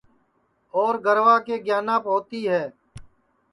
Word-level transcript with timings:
اور 0.79 0.95
گَروا 1.05 1.37
کے 1.45 1.55
گیاناپ 1.65 2.03
ہوتی 2.11 2.41
ہے 2.49 2.65